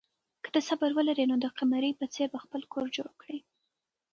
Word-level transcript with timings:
که 0.43 0.49
ته 0.53 0.59
صبر 0.67 0.91
ولرې 0.95 1.25
نو 1.29 1.35
د 1.43 1.45
قمرۍ 1.57 1.91
په 1.99 2.05
څېر 2.13 2.27
به 2.33 2.39
خپل 2.43 2.61
کور 2.73 2.87
جوړ 2.97 3.09
کړې. 3.21 3.39